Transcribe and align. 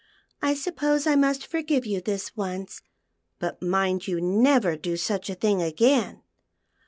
I 0.41 0.55
suppose 0.55 1.05
I 1.05 1.15
must 1.15 1.45
forgive 1.45 1.85
you 1.85 2.01
this 2.01 2.35
once, 2.35 2.81
but 3.37 3.61
mind 3.61 4.07
you 4.07 4.19
never 4.19 4.75
do 4.75 4.97
such 4.97 5.29
a 5.29 5.35
thing 5.35 5.61
again." 5.61 6.23